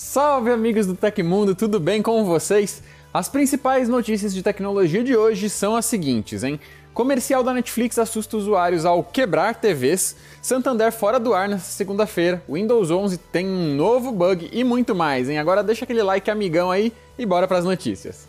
Salve 0.00 0.52
amigos 0.52 0.86
do 0.86 0.94
Tecmundo, 0.94 1.56
tudo 1.56 1.80
bem 1.80 2.00
com 2.00 2.24
vocês? 2.24 2.84
As 3.12 3.28
principais 3.28 3.88
notícias 3.88 4.32
de 4.32 4.44
tecnologia 4.44 5.02
de 5.02 5.16
hoje 5.16 5.50
são 5.50 5.74
as 5.74 5.86
seguintes, 5.86 6.44
hein? 6.44 6.60
Comercial 6.94 7.42
da 7.42 7.52
Netflix 7.52 7.98
assusta 7.98 8.36
usuários 8.36 8.84
ao 8.84 9.02
quebrar 9.02 9.56
TVs, 9.56 10.14
Santander 10.40 10.92
fora 10.92 11.18
do 11.18 11.34
ar 11.34 11.48
nesta 11.48 11.66
segunda-feira, 11.70 12.40
Windows 12.48 12.92
11 12.92 13.18
tem 13.18 13.44
um 13.44 13.74
novo 13.74 14.12
bug 14.12 14.48
e 14.52 14.62
muito 14.62 14.94
mais, 14.94 15.28
hein? 15.28 15.36
Agora 15.36 15.64
deixa 15.64 15.84
aquele 15.84 16.04
like 16.04 16.30
amigão 16.30 16.70
aí 16.70 16.92
e 17.18 17.26
bora 17.26 17.48
para 17.48 17.58
as 17.58 17.64
notícias. 17.64 18.27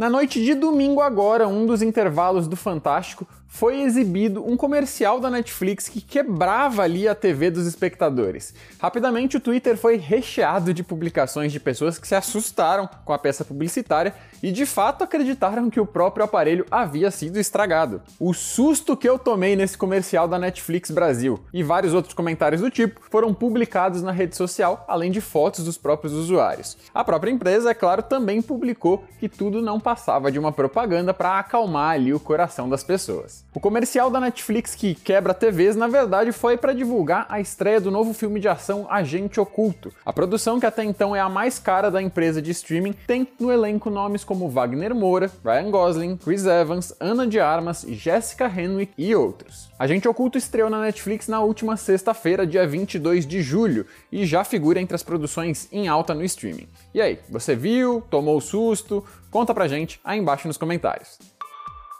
Na 0.00 0.08
noite 0.08 0.42
de 0.42 0.54
domingo 0.54 1.02
agora, 1.02 1.46
um 1.46 1.66
dos 1.66 1.82
intervalos 1.82 2.48
do 2.48 2.56
Fantástico, 2.56 3.26
foi 3.60 3.82
exibido 3.82 4.42
um 4.42 4.56
comercial 4.56 5.20
da 5.20 5.28
Netflix 5.28 5.86
que 5.86 6.00
quebrava 6.00 6.82
ali 6.82 7.06
a 7.06 7.14
TV 7.14 7.50
dos 7.50 7.66
espectadores. 7.66 8.54
Rapidamente 8.78 9.36
o 9.36 9.40
Twitter 9.40 9.76
foi 9.76 9.98
recheado 9.98 10.72
de 10.72 10.82
publicações 10.82 11.52
de 11.52 11.60
pessoas 11.60 11.98
que 11.98 12.08
se 12.08 12.14
assustaram 12.14 12.88
com 13.04 13.12
a 13.12 13.18
peça 13.18 13.44
publicitária 13.44 14.14
e 14.42 14.50
de 14.50 14.64
fato 14.64 15.04
acreditaram 15.04 15.68
que 15.68 15.78
o 15.78 15.84
próprio 15.84 16.24
aparelho 16.24 16.64
havia 16.70 17.10
sido 17.10 17.38
estragado. 17.38 18.00
O 18.18 18.32
susto 18.32 18.96
que 18.96 19.06
eu 19.06 19.18
tomei 19.18 19.54
nesse 19.54 19.76
comercial 19.76 20.26
da 20.26 20.38
Netflix 20.38 20.90
Brasil 20.90 21.38
e 21.52 21.62
vários 21.62 21.92
outros 21.92 22.14
comentários 22.14 22.62
do 22.62 22.70
tipo 22.70 22.98
foram 23.10 23.34
publicados 23.34 24.00
na 24.00 24.10
rede 24.10 24.36
social, 24.36 24.86
além 24.88 25.10
de 25.10 25.20
fotos 25.20 25.66
dos 25.66 25.76
próprios 25.76 26.14
usuários. 26.14 26.78
A 26.94 27.04
própria 27.04 27.30
empresa, 27.30 27.72
é 27.72 27.74
claro, 27.74 28.02
também 28.02 28.40
publicou 28.40 29.04
que 29.18 29.28
tudo 29.28 29.60
não 29.60 29.78
passava 29.78 30.32
de 30.32 30.38
uma 30.38 30.50
propaganda 30.50 31.12
para 31.12 31.38
acalmar 31.38 31.96
ali 31.96 32.14
o 32.14 32.18
coração 32.18 32.66
das 32.66 32.82
pessoas. 32.82 33.44
O 33.52 33.58
comercial 33.58 34.08
da 34.10 34.20
Netflix 34.20 34.76
que 34.76 34.94
quebra 34.94 35.34
TVs, 35.34 35.74
na 35.74 35.88
verdade, 35.88 36.30
foi 36.30 36.56
para 36.56 36.72
divulgar 36.72 37.26
a 37.28 37.40
estreia 37.40 37.80
do 37.80 37.90
novo 37.90 38.14
filme 38.14 38.38
de 38.38 38.46
ação 38.46 38.86
Agente 38.88 39.40
Oculto. 39.40 39.92
A 40.06 40.12
produção, 40.12 40.60
que 40.60 40.66
até 40.66 40.84
então 40.84 41.16
é 41.16 41.20
a 41.20 41.28
mais 41.28 41.58
cara 41.58 41.90
da 41.90 42.00
empresa 42.00 42.40
de 42.40 42.52
streaming, 42.52 42.92
tem 43.08 43.26
no 43.40 43.50
elenco 43.50 43.90
nomes 43.90 44.22
como 44.22 44.48
Wagner 44.48 44.94
Moura, 44.94 45.28
Ryan 45.44 45.68
Gosling, 45.68 46.16
Chris 46.16 46.46
Evans, 46.46 46.94
Ana 47.00 47.26
de 47.26 47.40
Armas, 47.40 47.84
Jessica 47.88 48.46
Henwick 48.46 48.92
e 48.96 49.16
outros. 49.16 49.68
Agente 49.76 50.06
Oculto 50.06 50.38
estreou 50.38 50.70
na 50.70 50.80
Netflix 50.80 51.26
na 51.26 51.40
última 51.40 51.76
sexta-feira, 51.76 52.46
dia 52.46 52.64
22 52.64 53.26
de 53.26 53.42
julho, 53.42 53.84
e 54.12 54.24
já 54.26 54.44
figura 54.44 54.80
entre 54.80 54.94
as 54.94 55.02
produções 55.02 55.66
em 55.72 55.88
alta 55.88 56.14
no 56.14 56.22
streaming. 56.22 56.68
E 56.94 57.00
aí, 57.00 57.18
você 57.28 57.56
viu? 57.56 58.00
Tomou 58.08 58.40
susto? 58.40 59.04
Conta 59.28 59.52
pra 59.52 59.66
gente 59.66 60.00
aí 60.04 60.20
embaixo 60.20 60.46
nos 60.46 60.56
comentários. 60.56 61.39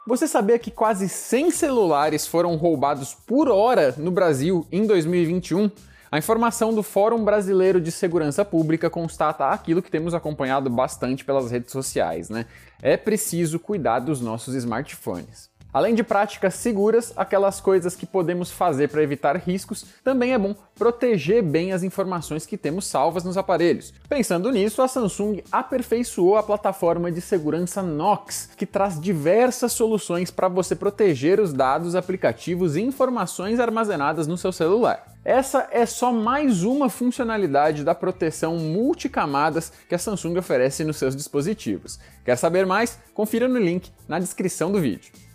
Você 0.06 0.26
sabia 0.26 0.58
que 0.58 0.70
quase 0.70 1.08
100 1.08 1.50
celulares 1.50 2.26
foram 2.26 2.56
roubados 2.56 3.14
por 3.14 3.50
hora 3.50 3.94
no 3.98 4.10
Brasil 4.10 4.66
em 4.72 4.86
2021? 4.86 5.70
A 6.10 6.16
informação 6.16 6.74
do 6.74 6.82
Fórum 6.82 7.22
Brasileiro 7.22 7.78
de 7.78 7.92
Segurança 7.92 8.42
Pública 8.42 8.88
constata 8.88 9.48
aquilo 9.48 9.82
que 9.82 9.90
temos 9.90 10.14
acompanhado 10.14 10.70
bastante 10.70 11.22
pelas 11.22 11.50
redes 11.50 11.70
sociais, 11.70 12.30
né? 12.30 12.46
É 12.80 12.96
preciso 12.96 13.60
cuidar 13.60 14.00
dos 14.00 14.22
nossos 14.22 14.54
smartphones. 14.54 15.50
Além 15.72 15.94
de 15.94 16.02
práticas 16.02 16.54
seguras, 16.54 17.12
aquelas 17.16 17.60
coisas 17.60 17.94
que 17.94 18.04
podemos 18.04 18.50
fazer 18.50 18.88
para 18.88 19.02
evitar 19.02 19.36
riscos, 19.36 19.86
também 20.02 20.32
é 20.32 20.38
bom 20.38 20.54
proteger 20.74 21.42
bem 21.42 21.72
as 21.72 21.84
informações 21.84 22.44
que 22.44 22.56
temos 22.56 22.86
salvas 22.86 23.22
nos 23.22 23.36
aparelhos. 23.36 23.94
Pensando 24.08 24.50
nisso, 24.50 24.82
a 24.82 24.88
Samsung 24.88 25.42
aperfeiçoou 25.52 26.36
a 26.36 26.42
plataforma 26.42 27.12
de 27.12 27.20
segurança 27.20 27.82
Knox, 27.82 28.50
que 28.56 28.66
traz 28.66 29.00
diversas 29.00 29.72
soluções 29.72 30.28
para 30.30 30.48
você 30.48 30.74
proteger 30.74 31.38
os 31.38 31.52
dados, 31.52 31.94
aplicativos 31.94 32.74
e 32.74 32.80
informações 32.80 33.60
armazenadas 33.60 34.26
no 34.26 34.36
seu 34.36 34.50
celular. 34.50 35.06
Essa 35.24 35.68
é 35.70 35.86
só 35.86 36.10
mais 36.10 36.64
uma 36.64 36.88
funcionalidade 36.88 37.84
da 37.84 37.94
proteção 37.94 38.56
multicamadas 38.56 39.70
que 39.88 39.94
a 39.94 39.98
Samsung 39.98 40.38
oferece 40.38 40.82
nos 40.82 40.96
seus 40.96 41.14
dispositivos. 41.14 42.00
Quer 42.24 42.36
saber 42.36 42.66
mais? 42.66 42.98
Confira 43.14 43.46
no 43.46 43.58
link 43.58 43.92
na 44.08 44.18
descrição 44.18 44.72
do 44.72 44.80
vídeo. 44.80 45.29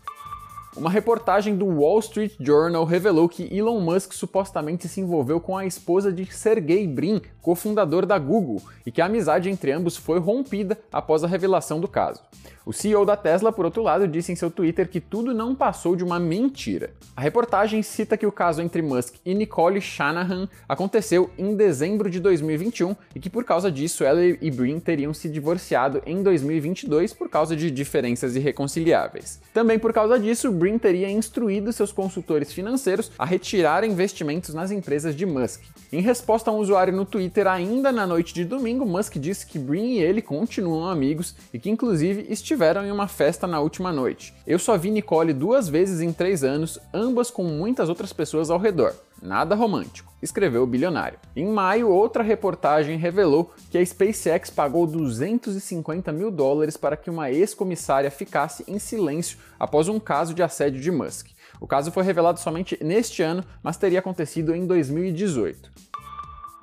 Uma 0.76 0.90
reportagem 0.90 1.56
do 1.56 1.66
Wall 1.66 2.00
Street 2.00 2.34
Journal 2.38 2.84
revelou 2.84 3.30
que 3.30 3.48
Elon 3.56 3.80
Musk 3.80 4.12
supostamente 4.12 4.90
se 4.90 5.00
envolveu 5.00 5.40
com 5.40 5.58
a 5.58 5.66
esposa 5.66 6.12
de 6.12 6.26
Sergey 6.26 6.86
Brin, 6.86 7.22
cofundador 7.42 8.06
da 8.06 8.20
Google, 8.20 8.62
e 8.86 8.92
que 8.92 9.02
a 9.02 9.06
amizade 9.06 9.50
entre 9.50 9.72
ambos 9.72 9.96
foi 9.96 10.20
rompida 10.20 10.78
após 10.92 11.24
a 11.24 11.28
revelação 11.28 11.80
do 11.80 11.88
caso. 11.88 12.22
O 12.66 12.74
CEO 12.74 13.06
da 13.06 13.16
Tesla, 13.16 13.52
por 13.52 13.64
outro 13.64 13.84
lado, 13.84 14.08
disse 14.08 14.32
em 14.32 14.36
seu 14.36 14.50
Twitter 14.50 14.90
que 14.90 15.00
tudo 15.00 15.36
não 15.36 15.54
passou 15.54 15.96
de 15.96 16.04
uma 16.04 16.20
mentira. 16.20 16.96
A 17.16 17.22
reportagem 17.22 17.84
cita 17.84 18.18
que 18.18 18.26
o 18.26 18.32
caso 18.32 18.60
entre 18.60 18.82
Musk 18.82 19.18
e 19.24 19.36
Nicole 19.36 19.80
Shanahan 19.80 20.50
aconteceu 20.68 21.30
em 21.38 21.56
dezembro 21.56 22.10
de 22.10 22.20
2021 22.20 22.96
e 23.14 23.20
que 23.20 23.30
por 23.30 23.44
causa 23.44 23.72
disso 23.72 24.04
ela 24.04 24.26
e 24.26 24.50
Brin 24.50 24.80
teriam 24.80 25.14
se 25.14 25.30
divorciado 25.30 26.02
em 26.08 26.24
2022 26.24 27.14
por 27.14 27.30
causa 27.30 27.56
de 27.56 27.70
diferenças 27.70 28.36
irreconciliáveis. 28.36 29.40
Também 29.54 29.78
por 29.78 29.94
causa 29.94 30.20
disso, 30.20 30.52
Brin 30.52 30.80
teria 30.80 31.12
instruído 31.12 31.72
seus 31.72 31.92
consultores 31.92 32.52
financeiros 32.52 33.12
a 33.20 33.26
retirar 33.26 33.84
investimentos 33.84 34.56
nas 34.56 34.72
empresas 34.72 35.16
de 35.16 35.24
Musk. 35.24 35.62
Em 35.94 36.02
resposta 36.02 36.50
a 36.50 36.54
um 36.54 36.58
usuário 36.58 36.92
no 36.92 37.06
Twitter 37.06 37.46
ainda 37.46 37.92
na 37.92 38.08
noite 38.08 38.34
de 38.34 38.44
domingo, 38.44 38.88
Musk 38.88 39.18
disse 39.18 39.46
que 39.46 39.60
Brin 39.60 39.94
e 39.94 40.00
ele 40.00 40.20
continuam 40.20 40.90
amigos 40.90 41.36
e 41.54 41.60
que 41.60 41.70
inclusive 41.70 42.26
estiveram 42.28 42.55
em 42.84 42.92
uma 42.92 43.08
festa 43.08 43.46
na 43.46 43.60
última 43.60 43.92
noite. 43.92 44.34
Eu 44.48 44.58
só 44.58 44.78
vi 44.78 44.90
Nicole 44.90 45.34
duas 45.34 45.68
vezes 45.68 46.02
em 46.02 46.14
três 46.14 46.44
anos, 46.44 46.80
ambas 46.94 47.30
com 47.30 47.44
muitas 47.44 47.90
outras 47.90 48.14
pessoas 48.14 48.50
ao 48.50 48.58
redor. 48.58 48.94
Nada 49.22 49.56
romântico, 49.56 50.12
escreveu 50.22 50.64
o 50.64 50.68
bilionário. 50.68 51.20
Em 51.36 51.46
maio, 51.48 51.90
outra 51.90 52.24
reportagem 52.24 52.98
revelou 52.98 53.52
que 53.70 53.78
a 53.78 53.86
SpaceX 53.86 54.50
pagou 54.50 54.88
250 54.88 56.12
mil 56.12 56.32
dólares 56.32 56.78
para 56.78 56.96
que 56.96 57.10
uma 57.10 57.30
ex-comissária 57.30 58.10
ficasse 58.10 58.64
em 58.68 58.80
silêncio 58.80 59.38
após 59.60 59.90
um 59.90 60.00
caso 60.00 60.34
de 60.34 60.42
assédio 60.42 60.80
de 60.80 60.92
Musk. 60.92 61.28
O 61.60 61.68
caso 61.68 61.92
foi 61.92 62.04
revelado 62.04 62.40
somente 62.40 62.78
neste 62.84 63.22
ano, 63.22 63.44
mas 63.62 63.78
teria 63.78 64.00
acontecido 64.00 64.56
em 64.56 64.66
2018. 64.66 65.72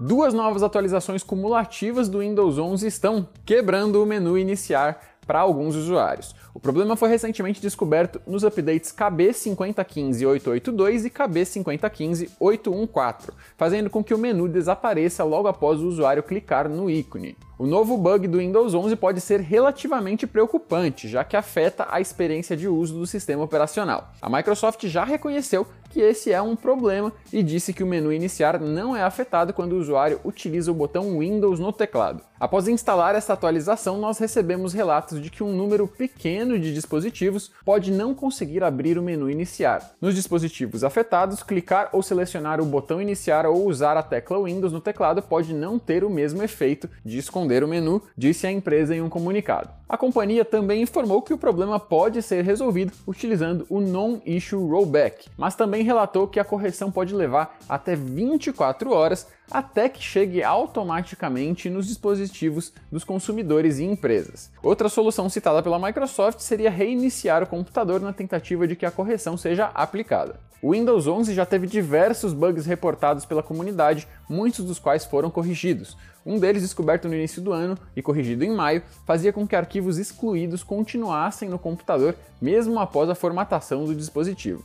Duas 0.05 0.35
novas 0.35 0.63
atualizações 0.63 1.23
cumulativas 1.23 2.09
do 2.09 2.21
Windows 2.21 2.59
11 2.59 2.87
estão 2.87 3.29
quebrando 3.45 4.03
o 4.03 4.07
menu 4.07 4.37
iniciar 4.37 5.12
para 5.27 5.41
alguns 5.41 5.77
usuários. 5.77 6.35
O 6.55 6.61
problema 6.61 6.97
foi 6.97 7.09
recentemente 7.09 7.61
descoberto 7.61 8.21
nos 8.27 8.45
updates 8.45 8.93
KB5015-882 8.93 11.07
e 11.07 11.11
KB5015-814, 11.11 13.31
fazendo 13.57 13.89
com 13.89 14.05
que 14.05 14.13
o 14.13 14.19
menu 14.19 14.47
desapareça 14.49 15.25
logo 15.25 15.49
após 15.49 15.81
o 15.81 15.89
usuário 15.89 16.23
clicar 16.23 16.69
no 16.69 16.91
ícone. 16.91 17.39
O 17.59 17.67
novo 17.67 17.97
bug 17.97 18.27
do 18.27 18.39
Windows 18.39 18.75
11 18.75 18.97
pode 18.97 19.21
ser 19.21 19.41
relativamente 19.41 20.27
preocupante, 20.27 21.09
já 21.09 21.23
que 21.23 21.37
afeta 21.37 21.87
a 21.89 22.01
experiência 22.01 22.57
de 22.57 22.67
uso 22.67 22.99
do 22.99 23.07
sistema 23.07 23.45
operacional. 23.45 24.11
A 24.21 24.29
Microsoft 24.29 24.85
já 24.89 25.05
reconheceu 25.05 25.65
que 25.93 26.01
esse 26.01 26.33
é 26.33 26.41
um 26.41 26.57
problema 26.57 27.13
e 27.33 27.43
disse 27.43 27.73
que 27.73 27.83
o 27.83 27.87
menu 27.87 28.13
iniciar 28.13 28.59
não 28.59 28.97
é 28.97 29.03
afetado 29.03 29.53
quando 29.53 29.75
o 29.75 29.79
usuário 29.79 30.21
utiliza 30.25 30.71
o 30.71 30.75
botão 30.75 31.19
Windows 31.19 31.61
no 31.61 31.73
teclado. 31.73 32.23
Após 32.41 32.67
instalar 32.67 33.15
essa 33.15 33.35
atualização, 33.35 33.99
nós 33.99 34.19
recebemos 34.19 34.73
relatos 34.73 35.23
de 35.23 35.31
que 35.31 35.45
um 35.45 35.53
número 35.53 35.87
pequeno 35.87 36.59
de 36.59 36.75
dispositivos 36.75 37.53
pode 37.65 37.93
não 37.93 38.15
conseguir 38.15 38.65
abrir 38.65 38.99
o 38.99 39.03
menu 39.03 39.31
iniciar. 39.31 39.93
Nos 40.01 40.15
dispositivos 40.15 40.83
afetados, 40.83 41.43
clicar 41.43 41.91
ou 41.93 42.03
selecionar 42.03 42.61
o 42.61 42.65
botão 42.65 43.01
iniciar 43.01 43.47
ou 43.47 43.69
usar 43.69 43.97
a 43.97 44.03
tecla 44.03 44.43
Windows 44.43 44.73
no 44.73 44.81
teclado 44.81 45.23
pode 45.23 45.55
não 45.55 45.79
ter 45.79 46.03
o 46.03 46.11
mesmo 46.11 46.43
efeito 46.43 46.91
de 47.05 47.19
esconder 47.19 47.63
o 47.63 47.69
menu, 47.69 48.03
disse 48.17 48.45
a 48.47 48.51
empresa 48.51 48.97
em 48.97 49.01
um 49.01 49.09
comunicado. 49.09 49.71
A 49.89 49.99
companhia 49.99 50.45
também 50.45 50.83
informou 50.83 51.21
que 51.21 51.35
o 51.35 51.39
problema 51.39 51.79
pode 51.79 52.23
ser 52.23 52.43
resolvido 52.43 52.93
utilizando 53.07 53.67
o 53.69 53.79
Non-Issue 53.79 54.69
Rollback, 54.69 55.29
mas 55.37 55.55
também 55.55 55.82
também 55.83 55.85
relatou 55.85 56.29
que 56.29 56.39
a 56.39 56.45
correção 56.45 56.91
pode 56.91 57.15
levar 57.15 57.59
até 57.69 57.97
24 57.97 58.93
horas 58.93 59.27
até 59.51 59.89
que 59.89 60.03
chegue 60.03 60.43
automaticamente 60.43 61.69
nos 61.69 61.89
dispositivos 61.89 62.73
dos 62.91 63.05
consumidores 63.05 63.79
e 63.79 63.85
empresas. 63.85 64.51
Outra 64.63 64.89
solução 64.89 65.29
citada 65.29 65.63
pela 65.63 65.79
Microsoft 65.79 66.39
seria 66.41 66.71
reiniciar 66.71 67.43
o 67.43 67.47
computador 67.47 68.01
na 68.01 68.13
tentativa 68.13 68.67
de 68.67 68.77
que 68.77 68.87
a 68.87 68.91
correção 68.91 69.37
seja 69.37 69.67
aplicada. 69.75 70.41
O 70.63 70.71
Windows 70.71 71.09
11 71.09 71.35
já 71.35 71.45
teve 71.45 71.67
diversos 71.67 72.33
bugs 72.33 72.67
reportados 72.67 73.27
pela 73.27 73.43
comunidade, 73.43 74.07
muitos 74.29 74.65
dos 74.65 74.79
quais 74.79 75.05
foram 75.05 75.29
corrigidos. 75.29 75.97
Um 76.25 76.39
deles, 76.39 76.63
descoberto 76.63 77.09
no 77.09 77.15
início 77.15 77.43
do 77.43 77.53
ano 77.53 77.77
e 77.97 78.01
corrigido 78.01 78.45
em 78.45 78.55
maio, 78.55 78.83
fazia 79.05 79.33
com 79.33 79.45
que 79.45 79.57
arquivos 79.57 79.99
excluídos 79.99 80.63
continuassem 80.63 81.49
no 81.49 81.59
computador 81.59 82.15
mesmo 82.41 82.79
após 82.79 83.11
a 83.11 83.15
formatação 83.17 83.85
do 83.85 83.95
dispositivo. 83.95 84.65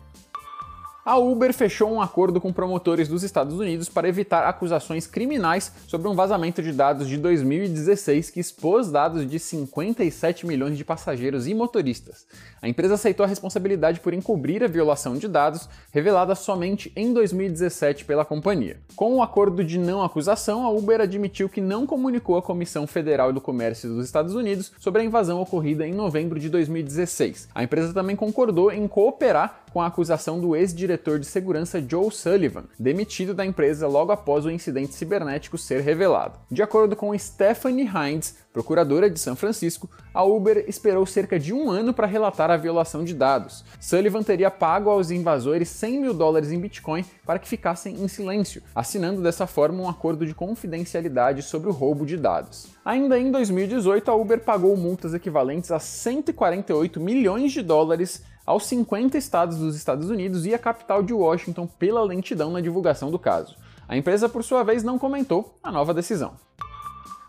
A 1.08 1.16
Uber 1.18 1.54
fechou 1.54 1.90
um 1.90 2.02
acordo 2.02 2.42
com 2.42 2.52
promotores 2.52 3.08
dos 3.08 3.24
Estados 3.24 3.58
Unidos 3.58 3.88
para 3.88 4.10
evitar 4.10 4.46
acusações 4.46 5.08
criminais 5.08 5.72
sobre 5.88 6.10
um 6.10 6.14
vazamento 6.14 6.62
de 6.62 6.74
dados 6.74 7.08
de 7.08 7.16
2016 7.16 8.30
que 8.30 8.42
expôs 8.42 8.92
dados 8.92 9.26
de 9.26 9.40
57 9.40 10.46
milhões 10.46 10.78
de 10.78 10.84
passageiros 10.84 11.48
e 11.48 11.54
motoristas. 11.54 12.26
A 12.62 12.68
empresa 12.68 12.96
aceitou 12.96 13.24
a 13.24 13.28
responsabilidade 13.28 14.02
por 14.02 14.14
encobrir 14.14 14.62
a 14.66 14.68
violação 14.68 15.16
de 15.16 15.30
dados, 15.30 15.70
revelada 15.94 16.36
somente 16.36 16.92
em 16.94 17.14
2017 17.14 18.04
pela 18.04 18.26
companhia. 18.26 18.76
Com 18.94 19.16
o 19.16 19.24
acordo 19.24 19.64
de 19.64 19.80
não 19.80 20.04
acusação, 20.04 20.66
a 20.66 20.70
Uber 20.72 21.00
admitiu 21.00 21.48
que 21.48 21.62
não 21.62 21.88
comunicou 21.88 22.36
à 22.36 22.42
Comissão 22.42 22.86
Federal 22.86 23.32
do 23.32 23.40
Comércio 23.40 23.88
dos 23.88 24.04
Estados 24.04 24.36
Unidos 24.36 24.74
sobre 24.78 25.04
a 25.04 25.06
invasão 25.06 25.40
ocorrida 25.40 25.88
em 25.88 25.94
novembro 25.94 26.38
de 26.38 26.50
2016. 26.50 27.48
A 27.56 27.64
empresa 27.64 27.94
também 27.94 28.18
concordou 28.18 28.74
em 28.74 28.86
cooperar 28.90 29.64
com 29.72 29.82
a 29.82 29.88
acusação 29.88 30.40
do 30.40 30.56
ex-diretor 30.56 31.20
de 31.20 31.26
segurança 31.26 31.84
Joe 31.86 32.12
Sullivan, 32.12 32.66
demitido 32.80 33.34
da 33.34 33.46
empresa 33.46 33.88
logo 33.88 34.12
após 34.12 34.46
o 34.46 34.52
incidente 34.52 34.94
cibernético 34.94 35.58
ser 35.58 35.82
revelado. 35.82 36.40
De 36.50 36.64
acordo 36.64 36.96
com 36.96 37.18
Stephanie 37.18 37.88
Hines, 37.88 38.36
procuradora 38.52 39.10
de 39.10 39.20
São 39.20 39.36
Francisco, 39.36 39.90
a 40.14 40.24
Uber 40.24 40.66
esperou 40.68 41.06
cerca 41.06 41.40
de 41.40 41.54
um 41.54 41.70
ano 41.70 41.94
para 41.94 42.08
relatar 42.08 42.50
a 42.50 42.58
violação 42.58 43.04
de 43.04 43.14
dados. 43.14 43.64
Sullivan 43.80 44.24
teria 44.24 44.50
pago 44.50 44.90
aos 44.90 45.12
invasores 45.12 45.70
100 45.70 46.02
mil 46.02 46.14
dólares 46.14 46.52
em 46.52 46.60
Bitcoin 46.60 47.06
para 47.24 47.38
que 47.38 47.48
ficassem 47.48 48.02
em 48.02 48.08
silêncio, 48.08 48.64
assinando 48.74 49.22
dessa 49.22 49.46
forma 49.46 49.84
um 49.84 49.90
acordo 49.90 50.26
de 50.26 50.34
confidencialidade 50.34 51.44
sobre 51.44 51.70
o 51.70 51.74
roubo 51.74 52.06
de 52.06 52.18
dados. 52.18 52.68
Ainda 52.84 53.20
em 53.20 53.30
2018, 53.30 54.10
a 54.10 54.16
Uber 54.16 54.40
pagou 54.40 54.76
multas 54.76 55.14
equivalentes 55.14 55.72
a 55.72 55.80
148 55.80 57.00
milhões 57.00 57.52
de 57.52 57.62
dólares 57.62 58.24
aos 58.48 58.66
50 58.66 59.18
estados 59.18 59.58
dos 59.58 59.76
Estados 59.76 60.10
Unidos 60.10 60.46
e 60.46 60.54
à 60.54 60.58
capital 60.58 61.04
de 61.04 61.14
Washington 61.14 61.68
pela 61.68 62.02
lentidão 62.02 62.50
na 62.50 62.62
divulgação 62.62 63.12
do 63.12 63.20
caso. 63.20 63.58
A 63.90 63.98
empresa, 63.98 64.30
por 64.30 64.42
sua 64.42 64.64
vez, 64.64 64.84
não 64.84 64.98
comentou 64.98 65.58
a 65.62 65.70
nova 65.70 65.94
decisão. 65.94 66.36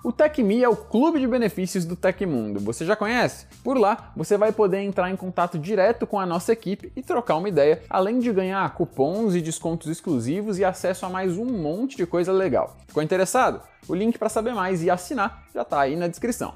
O 0.04 0.12
TecMe 0.12 0.62
é 0.62 0.68
o 0.68 0.76
clube 0.76 1.18
de 1.18 1.26
benefícios 1.26 1.84
do 1.84 1.96
Tecmundo. 1.96 2.60
Você 2.60 2.86
já 2.86 2.94
conhece? 2.94 3.46
Por 3.64 3.76
lá, 3.76 4.12
você 4.16 4.36
vai 4.36 4.52
poder 4.52 4.78
entrar 4.78 5.10
em 5.10 5.16
contato 5.16 5.58
direto 5.58 6.06
com 6.06 6.20
a 6.20 6.24
nossa 6.24 6.52
equipe 6.52 6.92
e 6.94 7.02
trocar 7.02 7.34
uma 7.34 7.48
ideia, 7.48 7.82
além 7.90 8.20
de 8.20 8.32
ganhar 8.32 8.72
cupons 8.74 9.34
e 9.34 9.40
descontos 9.40 9.88
exclusivos 9.88 10.56
e 10.56 10.64
acesso 10.64 11.04
a 11.04 11.08
mais 11.08 11.36
um 11.36 11.46
monte 11.46 11.96
de 11.96 12.06
coisa 12.06 12.30
legal. 12.30 12.76
Ficou 12.86 13.02
interessado? 13.02 13.60
O 13.88 13.94
link 13.94 14.16
para 14.18 14.28
saber 14.28 14.54
mais 14.54 14.84
e 14.84 14.90
assinar 14.90 15.44
já 15.52 15.62
está 15.62 15.80
aí 15.80 15.96
na 15.96 16.06
descrição. 16.06 16.54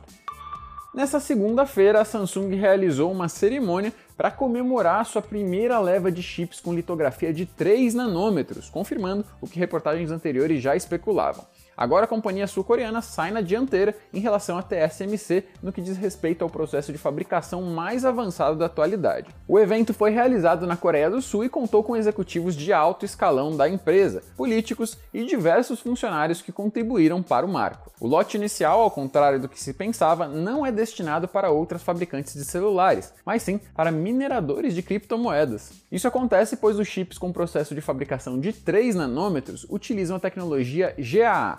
Nessa 0.94 1.18
segunda-feira, 1.18 2.02
a 2.02 2.04
Samsung 2.04 2.54
realizou 2.54 3.10
uma 3.10 3.26
cerimônia 3.26 3.94
para 4.16 4.30
comemorar 4.30 5.04
sua 5.04 5.22
primeira 5.22 5.78
leva 5.78 6.10
de 6.10 6.22
chips 6.22 6.60
com 6.60 6.74
litografia 6.74 7.32
de 7.32 7.46
3 7.46 7.94
nanômetros, 7.94 8.68
confirmando 8.68 9.24
o 9.40 9.46
que 9.46 9.58
reportagens 9.58 10.10
anteriores 10.10 10.62
já 10.62 10.76
especulavam. 10.76 11.44
Agora 11.76 12.04
a 12.04 12.08
companhia 12.08 12.46
sul-coreana 12.46 13.00
sai 13.00 13.30
na 13.30 13.40
dianteira 13.40 13.94
em 14.12 14.20
relação 14.20 14.58
à 14.58 14.62
TSMC 14.62 15.44
no 15.62 15.72
que 15.72 15.80
diz 15.80 15.96
respeito 15.96 16.42
ao 16.42 16.50
processo 16.50 16.92
de 16.92 16.98
fabricação 16.98 17.62
mais 17.62 18.04
avançado 18.04 18.56
da 18.56 18.66
atualidade. 18.66 19.34
O 19.48 19.58
evento 19.58 19.94
foi 19.94 20.10
realizado 20.10 20.66
na 20.66 20.76
Coreia 20.76 21.10
do 21.10 21.22
Sul 21.22 21.44
e 21.44 21.48
contou 21.48 21.82
com 21.82 21.96
executivos 21.96 22.54
de 22.54 22.72
alto 22.72 23.04
escalão 23.04 23.56
da 23.56 23.68
empresa, 23.68 24.22
políticos 24.36 24.98
e 25.12 25.24
diversos 25.24 25.80
funcionários 25.80 26.42
que 26.42 26.52
contribuíram 26.52 27.22
para 27.22 27.46
o 27.46 27.48
marco. 27.48 27.90
O 28.00 28.06
lote 28.06 28.36
inicial, 28.36 28.80
ao 28.80 28.90
contrário 28.90 29.40
do 29.40 29.48
que 29.48 29.60
se 29.60 29.72
pensava, 29.72 30.26
não 30.26 30.66
é 30.66 30.72
destinado 30.72 31.28
para 31.28 31.50
outras 31.50 31.82
fabricantes 31.82 32.34
de 32.34 32.44
celulares, 32.44 33.12
mas 33.24 33.42
sim 33.42 33.60
para 33.74 33.92
mineradores 33.92 34.74
de 34.74 34.82
criptomoedas. 34.82 35.72
Isso 35.90 36.08
acontece 36.08 36.56
pois 36.56 36.78
os 36.78 36.88
chips 36.88 37.18
com 37.18 37.32
processo 37.32 37.74
de 37.74 37.80
fabricação 37.80 38.38
de 38.38 38.52
3 38.52 38.96
nanômetros 38.96 39.66
utilizam 39.70 40.16
a 40.16 40.20
tecnologia 40.20 40.94
GAA, 40.98 41.58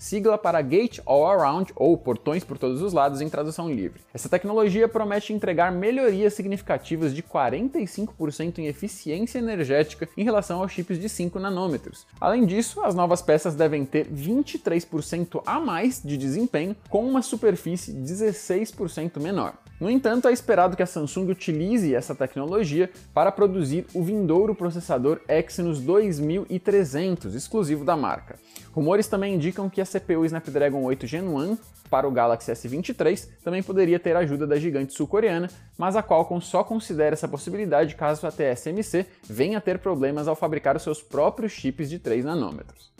sigla 0.00 0.38
para 0.38 0.62
Gate 0.62 0.98
All 1.04 1.26
Around 1.26 1.72
ou 1.76 1.96
portões 1.96 2.42
por 2.42 2.56
todos 2.56 2.80
os 2.80 2.94
lados 2.94 3.20
em 3.20 3.28
tradução 3.28 3.70
livre. 3.70 4.00
Essa 4.14 4.30
tecnologia 4.30 4.88
promete 4.88 5.34
entregar 5.34 5.70
melhorias 5.70 6.32
significativas 6.32 7.14
de 7.14 7.22
45% 7.22 8.58
em 8.58 8.66
eficiência 8.66 9.38
energética 9.38 10.08
em 10.16 10.24
relação 10.24 10.62
aos 10.62 10.72
chips 10.72 10.98
de 10.98 11.08
5 11.08 11.38
nanômetros. 11.38 12.06
Além 12.18 12.46
disso, 12.46 12.82
as 12.82 12.94
novas 12.94 13.20
peças 13.20 13.54
devem 13.54 13.84
ter 13.84 14.06
23% 14.08 15.42
a 15.44 15.60
mais 15.60 16.00
de 16.02 16.16
desempenho 16.16 16.74
com 16.88 17.06
uma 17.06 17.20
superfície 17.20 17.92
16% 17.92 19.20
menor. 19.20 19.52
No 19.80 19.88
entanto, 19.88 20.28
é 20.28 20.32
esperado 20.32 20.76
que 20.76 20.82
a 20.82 20.86
Samsung 20.86 21.30
utilize 21.30 21.94
essa 21.94 22.14
tecnologia 22.14 22.90
para 23.14 23.32
produzir 23.32 23.86
o 23.94 24.02
vindouro 24.02 24.54
processador 24.54 25.22
Exynos 25.26 25.80
2300, 25.80 27.34
exclusivo 27.34 27.82
da 27.82 27.96
marca. 27.96 28.38
Rumores 28.72 29.06
também 29.06 29.34
indicam 29.34 29.70
que 29.70 29.80
a 29.80 29.86
CPU 29.98 30.24
Snapdragon 30.24 30.82
8 30.82 31.06
Gen 31.06 31.28
1 31.28 31.58
para 31.90 32.06
o 32.06 32.10
Galaxy 32.10 32.52
S23 32.52 33.28
também 33.42 33.62
poderia 33.62 33.98
ter 33.98 34.14
ajuda 34.16 34.46
da 34.46 34.56
gigante 34.56 34.94
sul-coreana, 34.94 35.50
mas 35.76 35.96
a 35.96 36.02
Qualcomm 36.02 36.40
só 36.40 36.62
considera 36.62 37.14
essa 37.14 37.26
possibilidade 37.26 37.96
caso 37.96 38.26
a 38.26 38.30
TSMC 38.30 39.06
venha 39.24 39.58
a 39.58 39.60
ter 39.60 39.78
problemas 39.78 40.28
ao 40.28 40.36
fabricar 40.36 40.76
os 40.76 40.82
seus 40.82 41.02
próprios 41.02 41.52
chips 41.52 41.90
de 41.90 41.98
3 41.98 42.24
nanômetros. 42.24 42.92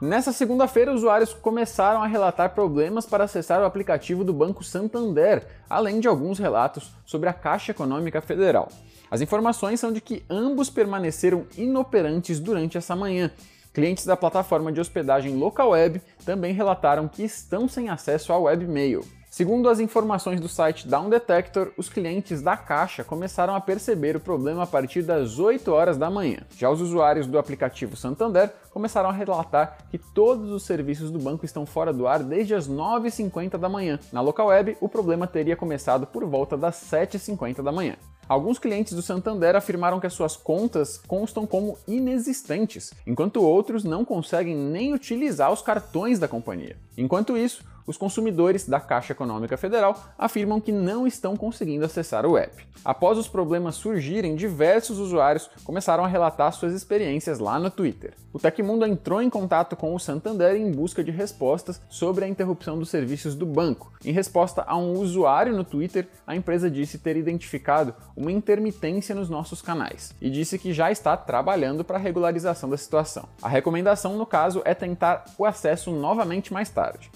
Nessa 0.00 0.32
segunda-feira, 0.32 0.92
usuários 0.92 1.32
começaram 1.32 2.02
a 2.02 2.06
relatar 2.06 2.54
problemas 2.54 3.06
para 3.06 3.24
acessar 3.24 3.60
o 3.62 3.64
aplicativo 3.64 4.24
do 4.24 4.32
Banco 4.32 4.64
Santander, 4.64 5.46
além 5.70 6.00
de 6.00 6.08
alguns 6.08 6.38
relatos 6.38 6.92
sobre 7.06 7.28
a 7.28 7.32
Caixa 7.32 7.70
Econômica 7.70 8.20
Federal. 8.20 8.68
As 9.10 9.20
informações 9.20 9.78
são 9.78 9.92
de 9.92 10.00
que 10.00 10.24
ambos 10.28 10.68
permaneceram 10.68 11.46
inoperantes 11.56 12.40
durante 12.40 12.76
essa 12.76 12.96
manhã. 12.96 13.30
Clientes 13.74 14.06
da 14.06 14.16
plataforma 14.16 14.70
de 14.70 14.80
hospedagem 14.80 15.34
LocalWeb 15.34 16.00
também 16.24 16.54
relataram 16.54 17.08
que 17.08 17.24
estão 17.24 17.68
sem 17.68 17.88
acesso 17.88 18.32
ao 18.32 18.44
webmail. 18.44 19.04
Segundo 19.28 19.68
as 19.68 19.80
informações 19.80 20.40
do 20.40 20.48
site 20.48 20.86
Down 20.86 21.10
Detector, 21.10 21.72
os 21.76 21.88
clientes 21.88 22.40
da 22.40 22.56
Caixa 22.56 23.02
começaram 23.02 23.52
a 23.52 23.60
perceber 23.60 24.14
o 24.14 24.20
problema 24.20 24.62
a 24.62 24.66
partir 24.66 25.02
das 25.02 25.40
8 25.40 25.72
horas 25.72 25.96
da 25.96 26.08
manhã. 26.08 26.38
Já 26.56 26.70
os 26.70 26.80
usuários 26.80 27.26
do 27.26 27.36
aplicativo 27.36 27.96
Santander 27.96 28.52
começaram 28.70 29.08
a 29.08 29.12
relatar 29.12 29.78
que 29.90 29.98
todos 29.98 30.52
os 30.52 30.62
serviços 30.62 31.10
do 31.10 31.18
banco 31.18 31.44
estão 31.44 31.66
fora 31.66 31.92
do 31.92 32.06
ar 32.06 32.22
desde 32.22 32.54
as 32.54 32.68
9h50 32.68 33.58
da 33.58 33.68
manhã. 33.68 33.98
Na 34.12 34.20
local 34.20 34.46
web, 34.46 34.76
o 34.80 34.88
problema 34.88 35.26
teria 35.26 35.56
começado 35.56 36.06
por 36.06 36.24
volta 36.24 36.56
das 36.56 36.76
7h50 36.76 37.60
da 37.60 37.72
manhã. 37.72 37.96
Alguns 38.28 38.58
clientes 38.58 38.94
do 38.94 39.02
Santander 39.02 39.54
afirmaram 39.54 40.00
que 40.00 40.06
as 40.06 40.14
suas 40.14 40.36
contas 40.36 41.00
constam 41.06 41.46
como 41.46 41.76
inexistentes, 41.86 42.92
enquanto 43.06 43.42
outros 43.42 43.84
não 43.84 44.04
conseguem 44.04 44.56
nem 44.56 44.94
utilizar 44.94 45.52
os 45.52 45.60
cartões 45.60 46.18
da 46.18 46.26
companhia. 46.26 46.76
Enquanto 46.96 47.36
isso, 47.36 47.62
os 47.86 47.96
consumidores 47.96 48.66
da 48.66 48.80
Caixa 48.80 49.12
Econômica 49.12 49.56
Federal 49.56 50.02
afirmam 50.18 50.60
que 50.60 50.72
não 50.72 51.06
estão 51.06 51.36
conseguindo 51.36 51.84
acessar 51.84 52.24
o 52.24 52.36
app. 52.36 52.66
Após 52.84 53.18
os 53.18 53.28
problemas 53.28 53.76
surgirem, 53.76 54.34
diversos 54.34 54.98
usuários 54.98 55.50
começaram 55.64 56.04
a 56.04 56.08
relatar 56.08 56.52
suas 56.52 56.72
experiências 56.72 57.38
lá 57.38 57.58
no 57.58 57.70
Twitter. 57.70 58.14
O 58.32 58.38
Tecmundo 58.38 58.84
entrou 58.84 59.22
em 59.22 59.30
contato 59.30 59.76
com 59.76 59.94
o 59.94 60.00
Santander 60.00 60.56
em 60.56 60.70
busca 60.70 61.04
de 61.04 61.10
respostas 61.10 61.80
sobre 61.88 62.24
a 62.24 62.28
interrupção 62.28 62.78
dos 62.78 62.90
serviços 62.90 63.34
do 63.34 63.46
banco. 63.46 63.92
Em 64.04 64.12
resposta 64.12 64.64
a 64.66 64.76
um 64.76 64.94
usuário 64.94 65.56
no 65.56 65.64
Twitter, 65.64 66.08
a 66.26 66.34
empresa 66.34 66.70
disse 66.70 66.98
ter 66.98 67.16
identificado 67.16 67.94
uma 68.16 68.32
intermitência 68.32 69.14
nos 69.14 69.30
nossos 69.30 69.62
canais 69.62 70.14
e 70.20 70.28
disse 70.28 70.58
que 70.58 70.72
já 70.72 70.90
está 70.90 71.16
trabalhando 71.16 71.84
para 71.84 71.96
a 71.96 72.00
regularização 72.00 72.68
da 72.68 72.76
situação. 72.76 73.28
A 73.40 73.48
recomendação, 73.48 74.16
no 74.16 74.26
caso, 74.26 74.62
é 74.64 74.74
tentar 74.74 75.24
o 75.38 75.44
acesso 75.44 75.90
novamente 75.90 76.52
mais 76.52 76.68
tarde 76.68 77.10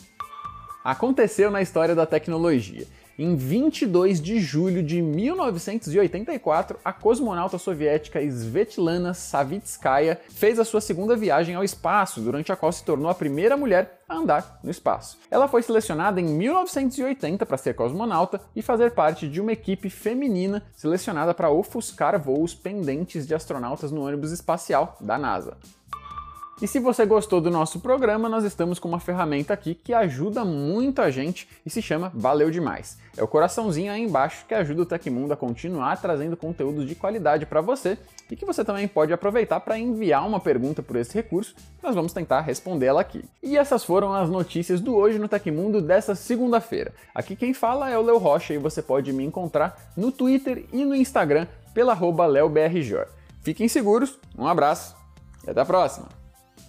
aconteceu 0.85 1.51
na 1.51 1.63
história 1.63 1.95
da 1.95 2.07
tecnologia. 2.07 2.87
Em 3.19 3.35
22 3.35 4.21
de 4.21 4.39
julho 4.39 4.81
de 4.81 5.03
1984, 5.03 6.79
a 6.85 6.93
cosmonauta 6.93 7.59
soviética 7.59 8.23
Svetlana 8.23 9.13
Savitskaya 9.13 10.21
fez 10.31 10.57
a 10.61 10.65
sua 10.65 10.81
segunda 10.81 11.17
viagem 11.17 11.57
ao 11.57 11.65
espaço, 11.65 12.21
durante 12.21 12.53
a 12.53 12.57
qual 12.57 12.71
se 12.71 12.85
tornou 12.85 13.11
a 13.11 13.15
primeira 13.17 13.57
mulher 13.57 14.03
a 14.09 14.15
andar 14.15 14.61
no 14.63 14.71
espaço. 14.71 15.19
Ela 15.33 15.49
foi 15.49 15.63
selecionada 15.63 16.21
em 16.21 16.27
1980 16.27 17.45
para 17.45 17.57
ser 17.57 17.75
cosmonauta 17.75 18.41
e 18.55 18.63
fazer 18.63 18.93
parte 18.93 19.29
de 19.29 19.41
uma 19.41 19.51
equipe 19.51 19.91
feminina 19.91 20.63
selecionada 20.77 21.35
para 21.35 21.51
ofuscar 21.51 22.23
voos 22.23 22.55
pendentes 22.55 23.27
de 23.27 23.35
astronautas 23.35 23.91
no 23.91 24.07
ônibus 24.07 24.31
espacial 24.31 24.97
da 25.01 25.19
NASA. 25.19 25.57
E 26.61 26.67
se 26.67 26.81
você 26.81 27.07
gostou 27.07 27.41
do 27.41 27.53
nosso 27.53 27.79
programa, 27.79 28.29
nós 28.29 28.43
estamos 28.43 28.81
com 28.81 28.89
uma 28.89 28.99
ferramenta 28.99 29.55
aqui 29.55 29.77
que 29.77 29.95
ajuda 29.95 30.45
muito 30.45 31.01
a 31.01 31.09
gente 31.09 31.49
e 31.65 31.71
se 31.71 31.81
chama 31.81 32.11
Valeu 32.13 32.51
Demais. 32.51 32.99
É 33.17 33.23
o 33.23 33.29
coraçãozinho 33.29 33.93
aí 33.93 34.03
embaixo 34.03 34.45
que 34.45 34.55
ajuda 34.55 34.83
o 34.83 34.87
Tecmundo 34.87 35.33
a 35.33 35.37
continuar 35.37 36.01
trazendo 36.01 36.37
conteúdos 36.37 36.85
de 36.85 36.97
qualidade 36.97 37.47
para 37.47 37.61
você 37.61 37.97
e 38.29 38.35
que 38.35 38.45
você 38.45 38.65
também 38.65 38.89
pode 38.89 39.13
aproveitar 39.13 39.61
para 39.61 39.79
enviar 39.79 40.27
uma 40.27 40.41
pergunta 40.41 40.83
por 40.83 40.97
esse 40.97 41.15
recurso, 41.15 41.55
nós 41.81 41.95
vamos 41.95 42.13
tentar 42.13 42.41
respondê-la 42.41 43.01
aqui. 43.01 43.25
E 43.41 43.57
essas 43.57 43.85
foram 43.85 44.13
as 44.13 44.29
notícias 44.29 44.81
do 44.81 44.97
Hoje 44.97 45.17
no 45.17 45.29
Tecmundo 45.29 45.81
dessa 45.81 46.17
segunda-feira. 46.17 46.93
Aqui 47.15 47.37
quem 47.37 47.55
fala 47.55 47.89
é 47.89 47.97
o 47.97 48.03
Leo 48.03 48.19
Rocha 48.19 48.53
e 48.53 48.59
você 48.59 48.83
pode 48.83 49.13
me 49.13 49.25
encontrar 49.25 49.93
no 49.97 50.11
Twitter 50.11 50.65
e 50.73 50.85
no 50.85 50.97
Instagram 50.97 51.47
pela 51.73 51.93
arroba 51.93 52.27
LeoBRJ. 52.27 53.07
Fiquem 53.43 53.69
seguros, 53.69 54.19
um 54.37 54.47
abraço 54.47 54.97
e 55.47 55.51
até 55.51 55.61
a 55.61 55.65
próxima! 55.65 56.28